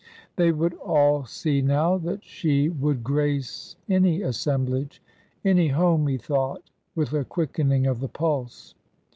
They 0.35 0.51
would 0.51 0.73
all 0.79 1.25
see 1.25 1.61
now 1.61 1.99
that 1.99 2.23
she 2.23 2.69
would 2.69 3.03
grace 3.03 3.75
any 3.87 4.23
assemblage— 4.23 4.99
any 5.45 5.67
home, 5.67 6.07
he 6.07 6.17
thought, 6.17 6.63
with 6.95 7.13
a 7.13 7.23
quickening 7.23 7.85
of 7.85 7.99
the 7.99 8.09
pulse. 8.09 8.73